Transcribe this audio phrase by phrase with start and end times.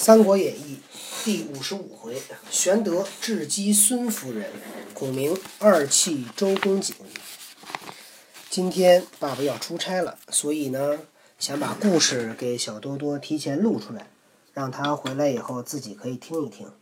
[0.02, 0.78] 《三国演义》
[1.26, 4.46] 第五十五回，玄德智击孙夫人，
[4.94, 6.96] 孔明二气周公瑾。
[8.48, 11.00] 今天爸爸要出差了，所以呢，
[11.38, 14.08] 想把故事给小多多提前录出来，
[14.54, 16.72] 让他回来以后自己可以听一听。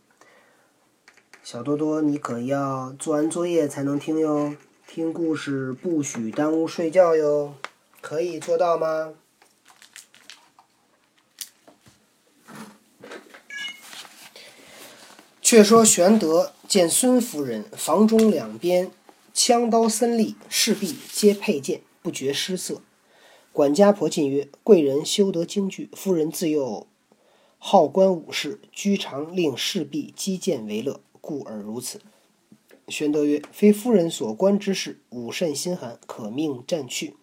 [1.43, 4.55] 小多多，你可要做完作业才能听哟，
[4.87, 7.55] 听故事不许耽误睡觉哟，
[7.99, 9.15] 可以做到吗？
[15.51, 18.91] 却说玄德见孙夫人房中两边
[19.33, 22.83] 枪刀森立，势必皆佩剑，不觉失色。
[23.51, 26.85] 管家婆进曰：“贵人修得京剧，夫人自幼
[27.57, 31.99] 好观武士，居常令侍婢击剑为乐，故而如此。”
[32.87, 37.15] 玄德曰：“非夫人所观之事，武甚心寒，可命暂去。”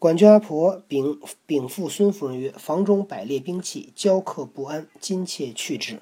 [0.00, 6.00] 管家婆禀禀复孙夫人曰：“房中摆列兵器，交客不安，今妾去之。”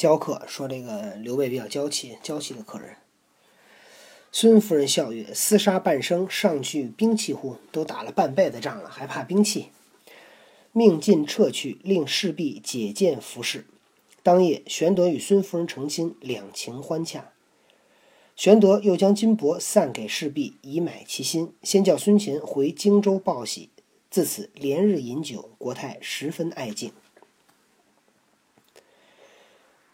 [0.00, 2.96] 教客说：“这个刘备比较娇气，娇气的客人。”
[4.32, 7.56] 孙夫人笑曰：“厮杀半生，尚惧兵器乎？
[7.70, 9.68] 都打了半辈子仗了，还怕兵器？”
[10.72, 13.66] 命尽撤去，令士婢解剑服侍。
[14.22, 17.32] 当夜，玄德与孙夫人成亲，两情欢洽。
[18.34, 21.52] 玄德又将金帛散给士婢，以买其心。
[21.62, 23.68] 先叫孙乾回荆州报喜。
[24.10, 26.90] 自此连日饮酒，国泰十分爱敬。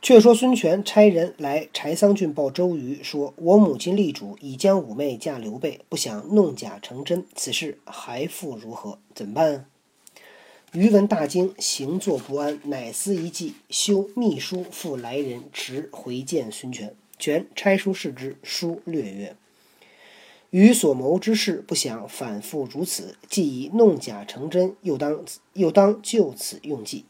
[0.07, 9.01] 却说孙权差人来柴桑郡报周瑜，说：“我母亲立主已将五妹嫁刘备，不想弄假成真，此事还复如何？
[9.17, 9.67] 怎么办？”
[10.71, 16.95] 瑜闻大惊，行坐不安，乃思一计，修密书复来人，持回见孙权。
[17.19, 19.34] 权差书示之，书略曰
[20.51, 27.07] ：“余所谋之事，不想反复如此，既已弄假成真，又当又当就此用计。”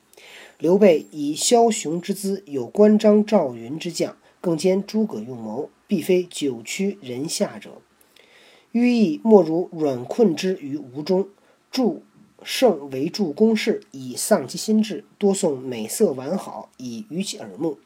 [0.58, 7.82] 刘备以枭雄之姿，有关张赵云之将，更兼诸葛用谋，必非九曲人下者。
[8.72, 11.28] 寓意莫如软困之于吴中，
[11.70, 12.02] 助
[12.42, 17.78] 胜为助攻势，以丧其心志；多送美色完好，以娱其耳目，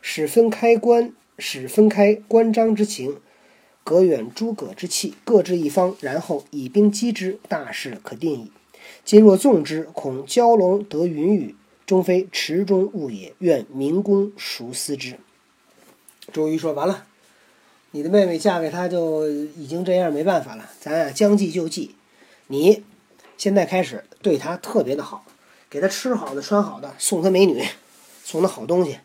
[0.00, 3.18] 使分开关，使分开关张之情，
[3.84, 8.50] 隔远诸葛之气，各置一方，然后以兵击之，大事可定矣。
[9.04, 11.54] 今若纵之，恐蛟龙得云雨。
[11.86, 15.18] 终非池中物也，愿明公熟思之。
[16.32, 17.06] 周瑜说：“完了，
[17.92, 20.68] 你的妹妹嫁给他就已经这样，没办法了。
[20.80, 21.94] 咱啊将计就计，
[22.48, 22.82] 你
[23.38, 25.24] 现在开始对他特别的好，
[25.70, 27.62] 给他吃好的、穿好的，送他美女，
[28.24, 28.98] 送他好东西，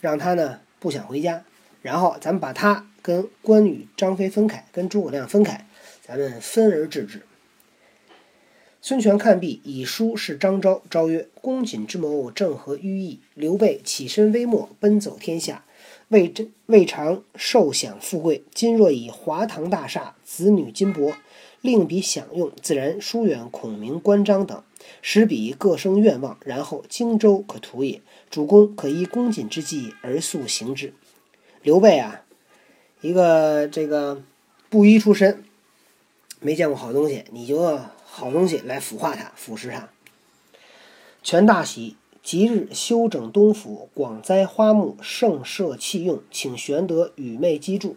[0.00, 1.42] 让他呢不想回家。
[1.82, 5.66] 然后咱们把他跟关羽、张飞分开，跟诸葛亮分开，
[6.06, 7.22] 咱们分而治之。”
[8.88, 10.80] 孙权看毕，以书示张昭。
[10.88, 13.20] 昭曰：“公瑾之谋正合于意。
[13.34, 15.66] 刘备起身微末，奔走天下，
[16.08, 18.42] 未真未尝受享富贵。
[18.54, 21.12] 今若以华堂大厦、子女金帛，
[21.60, 24.62] 令彼享用，自然疏远孔明、关张等，
[25.02, 28.00] 使彼各生愿望，然后荆州可图也。
[28.30, 30.94] 主公可依公瑾之计而速行之。”
[31.62, 32.22] 刘备啊，
[33.02, 34.22] 一个这个
[34.70, 35.44] 布衣出身，
[36.40, 37.78] 没见过好东西，你就。
[38.10, 39.90] 好东西来腐化它，腐蚀它。
[41.22, 47.96] 权大喜，即日修整东府，广栽花木，盛设器用，请玄德与妹击筑，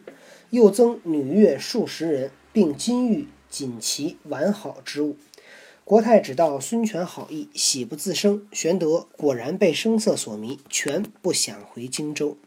[0.50, 5.16] 又增女乐数十人，并金玉锦旗完好之物。
[5.84, 8.48] 国太只道孙权好意，喜不自胜。
[8.52, 12.38] 玄德果然被声色所迷，全不想回荆州。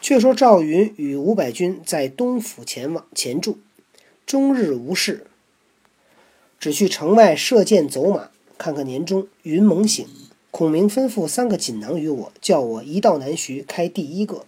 [0.00, 3.58] 却说赵云与五百军在东府前往前住。
[4.28, 5.24] 终日无事，
[6.60, 8.28] 只去城外射箭走马，
[8.58, 9.26] 看看年终。
[9.42, 10.06] 云蒙醒，
[10.50, 14.44] 孔明吩咐三个锦囊于我，叫我一到南徐开第一个，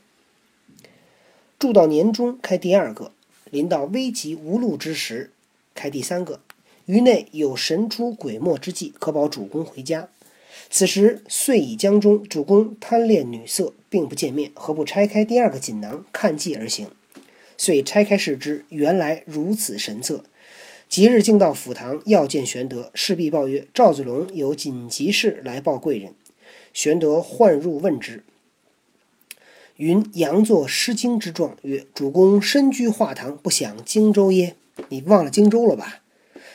[1.58, 3.12] 住到年终开第二个，
[3.50, 5.30] 临到危急无路之时
[5.74, 6.40] 开第三个。
[6.84, 10.10] 于内有神出鬼没之计，可保主公回家。
[10.68, 16.88] 此时岁已将终，主公贪恋女色，并不见面，何不拆开第二个锦囊，看计而行？
[17.60, 20.24] 遂拆开视之，原来如此神策。
[20.88, 22.90] 即日竟到府堂，要见玄德。
[22.94, 26.14] 侍婢报曰：“赵子龙有紧急事来报贵人。”
[26.72, 28.24] 玄德唤入问之，
[29.76, 34.56] 云佯作失惊之状，曰：“主公身居画堂，不想荆州耶？
[34.88, 36.00] 你忘了荆州了吧？”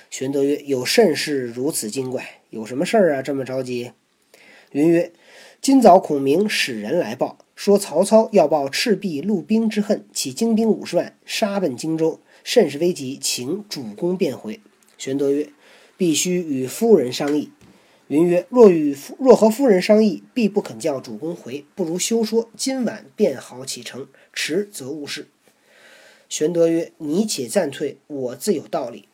[0.09, 2.41] 玄德曰：“有甚事如此惊怪？
[2.49, 3.21] 有什么事儿啊？
[3.21, 3.91] 这么着急？”
[4.73, 5.11] 云曰
[5.61, 14.59] ：“今早孔明使人来报。”说曹操要报赤壁入兵之恨，起精兵五十万，杀奔荆州，甚是危急，请主公便回。
[14.97, 15.49] 玄德曰
[15.97, 17.49] ：“必须与夫人商议。”
[18.07, 24.07] 云曰：“若与夫若和夫人商议，必不肯叫主公回，不如休说，今晚便好启程。
[24.33, 25.27] 迟则误事。”
[26.29, 29.07] 玄德曰：“你且暂退，我自有道理。”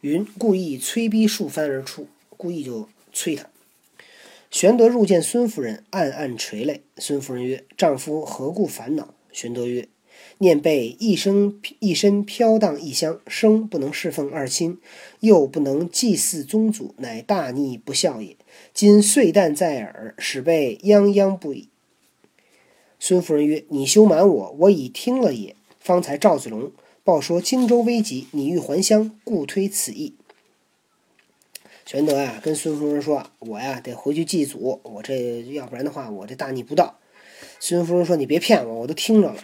[0.00, 3.51] 云故意催逼数番而出，故意就催他。
[4.52, 6.82] 玄德入见孙夫人，暗暗垂泪。
[6.98, 9.88] 孙夫人曰：“丈夫何故烦恼？”玄德曰
[10.38, 14.78] ：“念被一生一身飘荡异乡，生不能侍奉二亲，
[15.20, 18.36] 又不能祭祀宗祖，乃大逆不孝也。
[18.74, 21.70] 今岁旦在耳，使被泱泱不已。”
[23.00, 25.56] 孙夫人曰：“你休瞒我，我已听了也。
[25.80, 26.70] 方才赵子龙。”
[27.04, 30.14] 报说荆州危急，你欲还乡，故推此意。
[31.92, 36.98] 玄德啊，跟孙夫人说：“我呀，得回去祭祖，我这要不然的话，我这大逆不道。”
[37.60, 39.36] 孙夫人说：“你别骗我，我都听着了。”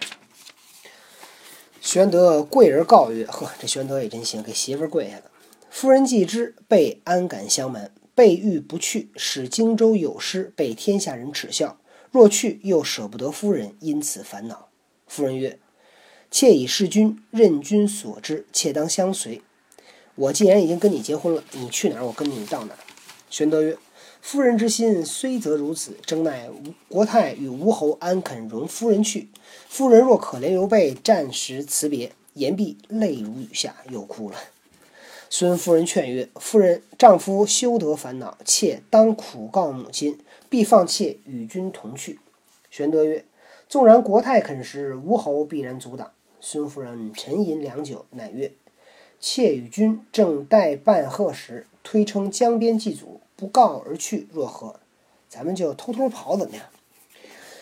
[1.83, 5.25] 玄德跪而告曰：“呵，这玄德也真行，给媳妇跪下了。
[5.69, 7.93] 夫人既知，备安敢相瞒？
[8.15, 11.77] 备欲不去，使荆州有失，被天下人耻笑；
[12.11, 14.71] 若去，又舍不得夫人，因此烦恼。”
[15.07, 15.59] 夫人曰。
[16.31, 19.43] 妾以事君，任君所之，妾当相随。
[20.19, 22.79] 我既然已经跟你结婚了，你去哪儿，我跟你到哪儿。
[23.31, 23.79] 玄德曰
[24.21, 29.29] ：“夫人之心虽则如此，争奈吴国太与吴侯安肯容夫人去？
[29.69, 34.37] 夫人若可怜刘备，暂时辞别。”言毕，泪如雨下，又哭了。
[35.31, 40.19] 孙夫人劝曰：“夫人，丈夫休得烦恼，妾当苦告母亲，
[40.49, 42.19] 必放妾与君同去。”
[42.73, 43.25] 玄德曰
[43.69, 46.11] ：“纵然国太肯时，吴侯必然阻挡。”
[46.41, 48.53] 孙夫人沉吟良久，乃曰
[49.21, 54.81] ：“妾与君正待办贺时，推称江边祭祖，不告而去，若何？
[55.29, 56.67] 咱们就偷偷跑，怎么样？”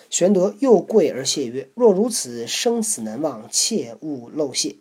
[0.08, 4.76] 玄德又跪而谢曰：“若如此，生死难忘，切勿漏谢。”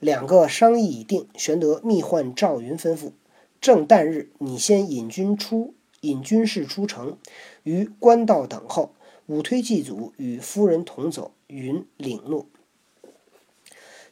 [0.00, 3.12] 两个商议已定，玄德密唤赵云，吩咐
[3.60, 7.18] ：“正旦日，你先引军出，引军士出城，
[7.64, 8.94] 于官道等候。
[9.26, 12.46] 武推祭祖，与夫人同走。”云领诺。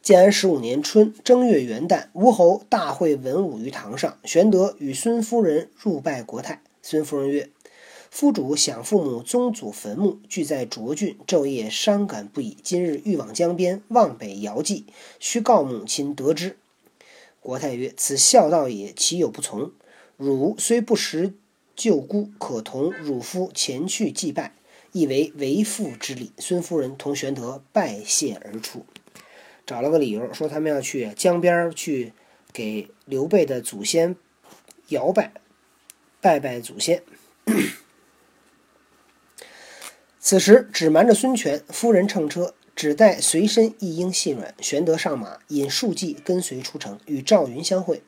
[0.09, 4.17] 建安十五年春正月元旦，吴侯大会文武于堂上。
[4.23, 6.63] 玄德与孙夫人入拜国太。
[6.81, 7.51] 孙夫人曰
[8.09, 12.57] ：“夫主想父母宗祖坟墓，俱在涿郡，昼夜伤感不已。
[12.63, 14.87] 今日欲往江边，望北遥祭，
[15.19, 16.57] 须告母亲得知。”
[17.39, 19.71] 国太曰：“此孝道也，岂有不从？
[20.17, 21.35] 汝虽不识
[21.75, 24.55] 舅姑，可同汝夫前去祭拜，
[24.91, 28.83] 亦为为父之礼。”孙夫人同玄德拜谢而出。
[29.69, 32.11] 找了个理由，说他们要去江边去
[32.51, 34.15] 给刘备的祖先
[34.87, 35.31] 摇拜，
[36.19, 37.03] 拜拜祖先。
[40.19, 44.55] 此时只瞒着孙权，夫人乘车，只带随身一应细软。
[44.59, 48.01] 玄德上马，引数骑跟随出城，与赵云相会。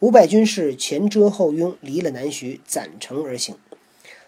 [0.00, 3.56] 五百军士前遮后拥，离了南徐，攒城而行。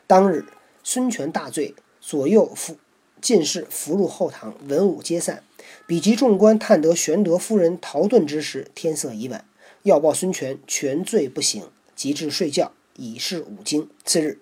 [0.06, 0.44] 当日，
[0.84, 2.76] 孙权大醉，左右副
[3.20, 5.42] 进士伏入后堂，文武皆散。
[5.86, 9.44] 比及众官探得玄德夫人逃遁之时，天色已晚，
[9.84, 11.62] 要报孙权全醉不醒，
[11.94, 13.88] 即至睡觉，已是五更。
[14.04, 14.40] 次日，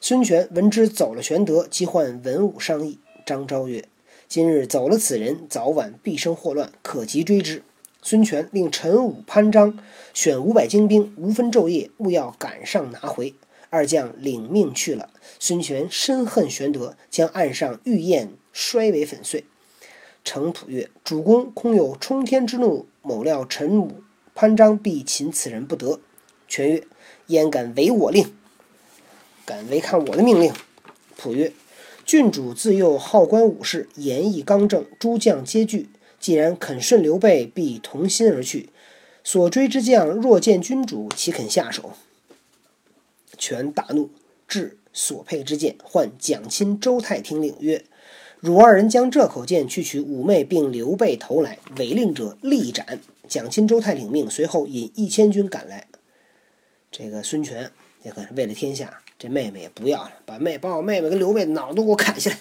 [0.00, 2.98] 孙权闻之走了玄德，即唤文武商议。
[3.26, 3.84] 张昭曰
[4.26, 7.62] ：“今日走了此人，早晚必生祸乱，可急追之。”
[8.00, 9.78] 孙权令陈武、潘璋
[10.14, 13.34] 选五百精兵，无分昼夜，务要赶上拿回。
[13.68, 15.10] 二将领命去了。
[15.38, 19.44] 孙权深恨玄德，将岸上玉砚摔为粉碎。
[20.26, 24.02] 程普曰：“主公空有冲天之怒，某料陈武、
[24.34, 26.00] 潘璋必擒此人不得。”
[26.48, 26.82] 权曰
[27.28, 28.34] ：“焉敢违我令？
[29.44, 30.52] 敢违抗我的命令？”
[31.16, 31.52] 普曰
[32.04, 35.88] ：“郡主自幼好观武士，言义刚正，诸将皆惧。
[36.18, 38.70] 既然肯顺刘备，必同心而去。
[39.22, 41.92] 所追之将若见君主，岂肯下手？”
[43.38, 44.10] 权大怒，
[44.48, 47.84] 至所佩之剑，唤蒋钦、周泰听令曰。
[48.40, 53.00] 汝二人将这口剑去取五妹，并刘备头来，违令者立斩。
[53.26, 55.88] 蒋钦、周泰领命，随后引一千军赶来。
[56.92, 57.70] 这个孙权
[58.04, 62.38] 也可是为了天下，这妹妹也不要了，把妹把我妹妹跟刘备的脑都给我砍下来。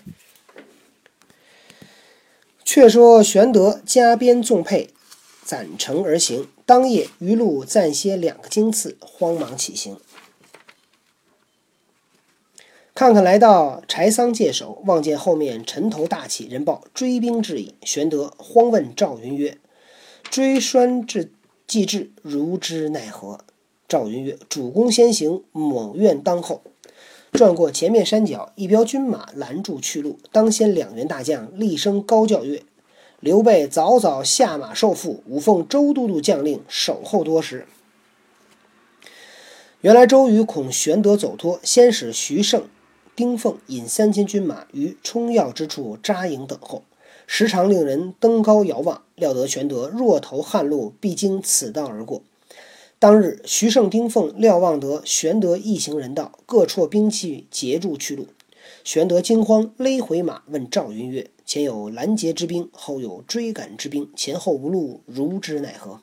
[2.64, 4.90] 却说玄德加鞭纵辔，
[5.44, 6.48] 攒城而行。
[6.66, 9.98] 当夜余路暂歇两个经次，慌忙起行。
[12.96, 17.74] 看看来到柴桑界首，望见后面尘头大起，人报追兵至矣。
[17.84, 19.58] 玄德慌问赵云曰
[20.32, 21.30] ：“追栓至
[21.68, 23.42] 既至，如之奈何？”
[23.90, 26.62] 赵云曰：“主公先行，某愿当后。”
[27.34, 30.18] 转过前面山脚，一彪军马拦住去路。
[30.32, 32.64] 当先两员大将厉声高叫曰
[33.20, 37.68] ：“刘备早早下马受缚，吾奉周都督将令，守候多时。”
[39.82, 42.64] 原来周瑜恐玄德走脱，先使徐盛、
[43.16, 46.84] 丁奉引三千军马于冲要之处扎营等候，
[47.26, 52.22] 时常令人登高遥望，料得玄德若投汉路，必经此道而过。
[53.00, 58.28] 当日，徐盛、丁奉料望得玄德一行人到，各绰兵器截住去路。
[58.84, 66.02] 玄德惊慌，勒回马，问赵云曰：“前有拦截之兵，后有追赶之兵，前后无路，如之奈何？”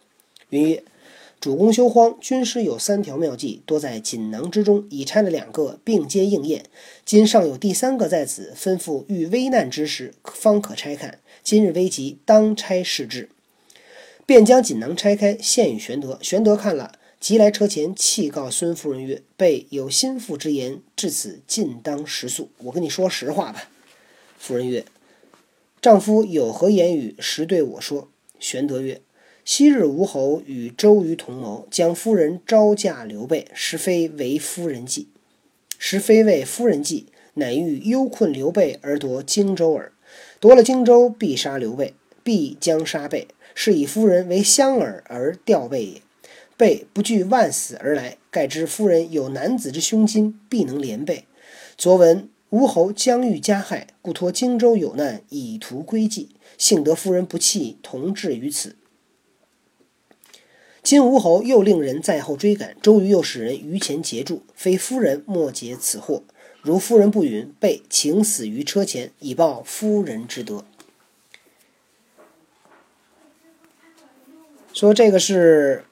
[0.51, 0.85] 云曰
[1.43, 6.67] ：“主公休慌，军师有三条妙计，多在锦囊之中，已拆了两个，并皆应验。
[7.05, 11.19] 今尚有第三个在此，吩咐遇危难之时方可拆看。
[11.43, 13.29] 今日危急，当拆试之。”
[14.25, 16.17] 便将锦囊拆开，献与玄德。
[16.23, 22.51] 玄德看了，即来车前，泣告孙夫人曰：“备有心腹之言，至此尽当食宿。
[22.59, 23.69] 我跟你说实话吧。”
[24.39, 24.85] 夫人曰
[25.83, 28.09] ：“丈夫有何言语，实对我说。”
[28.39, 29.01] 玄德曰
[29.45, 35.09] ：“昔日吴侯与周瑜同谋，将夫人招嫁刘备，实非为夫人计，
[35.79, 39.93] 实非为夫人计，乃欲忧困刘备而夺荆州耳。
[40.39, 46.03] 夺了荆州，必杀刘备，必将杀备。”是以夫人为香饵而吊备也。
[46.57, 51.27] 备不惧万死而来，盖知夫人有男子之胸襟，必能连备。
[51.77, 56.31] 昨闻吴侯将欲加害，故托荆州有难，以图归计。
[56.57, 58.77] 幸得夫人不弃，同至于此。
[60.83, 66.23] 今吴侯又令人在后追赶，周瑜又使人于前截住，非夫人莫解此祸。
[66.61, 70.65] 如夫人不允，备请死于车前，以报夫人之德。
[74.73, 75.85] 说这个是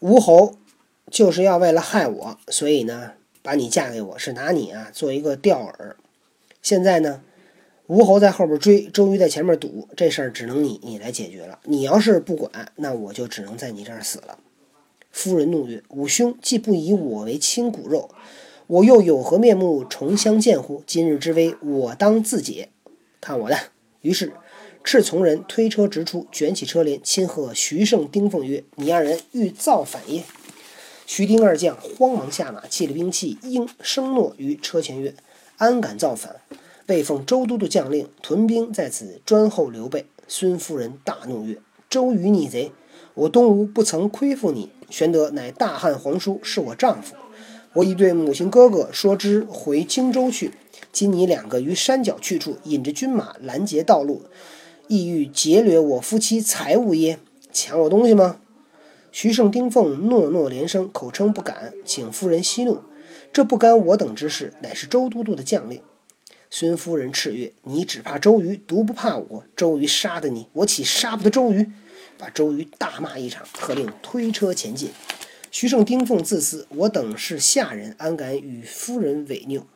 [0.00, 0.56] 吴侯，
[1.10, 5.94] 就是要为了害我，所以呢，把你嫁给我，是拿你啊做一个钓饵。
[6.62, 7.22] 现在呢，
[7.86, 11.58] 吴侯在后边追，周瑜在前面堵，这事儿只能你你来解决了。
[11.64, 14.38] 你要是不管，那我就只能在你这儿死了。
[15.10, 18.10] 夫人怒曰：“吾兄既不以我为亲骨肉，
[18.66, 20.82] 我又有何面目重相见乎？
[20.86, 22.70] 今日之危，我当自解，
[23.20, 23.56] 看我的。”
[24.02, 24.32] 于是。
[24.86, 30.22] 赤从人推车直出，卷起车帘，亲贺徐盛、丁奉曰：“你二人欲造反耶？”
[31.06, 35.14] 徐丁二将慌忙下马，弃了兵器，应声诺于车前曰
[35.56, 36.36] ：“安敢造反？
[36.86, 41.58] 被奉周都督将令，屯兵在此，专候刘备。”孙夫人大怒曰
[41.90, 42.72] ：“周瑜逆贼！
[43.14, 44.70] 我东吴不曾亏负你。
[44.90, 47.14] 玄德乃大汉皇叔，是我丈夫。
[47.74, 50.52] 我已对母亲哥哥说之，回荆州去。
[50.92, 54.22] 今你两个于山脚去处，引着军马拦截道路。”
[54.86, 57.18] 意欲劫掠我夫妻财物耶？
[57.52, 58.38] 抢我东西吗？
[59.10, 62.80] 徐盛、丁奉诺诺连声，口称不敢，请夫人息怒。
[63.32, 65.80] 这不干我等之事，乃是周都督的将令。
[66.56, 69.44] 孙夫人叱曰：“你只怕周瑜，独不怕我。
[69.56, 71.72] 周瑜杀的你，我岂杀不得周瑜？”
[72.16, 74.92] 把周瑜大骂一场，喝令推车前进。
[75.50, 79.66] 徐盛、丁奉自私，我等是下人，安敢与夫人违拗？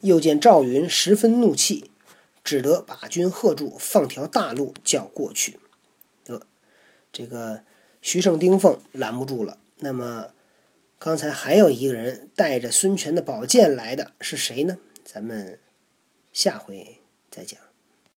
[0.00, 1.92] 又见赵云十分怒气。
[2.42, 5.60] 只得把军喝住，放条大路叫过去。
[6.24, 6.42] 得，
[7.12, 7.62] 这个
[8.02, 9.58] 徐盛、丁奉拦不住了。
[9.78, 10.30] 那么，
[10.98, 14.78] 刚才还有一个人带着孙权的宝剑来的是谁呢？
[15.10, 15.58] 咱们
[16.34, 17.00] 下回
[17.30, 17.67] 再讲。